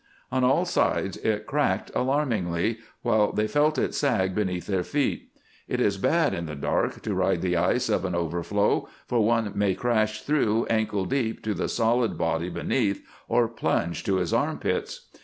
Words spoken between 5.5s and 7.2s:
It is bad in the dark to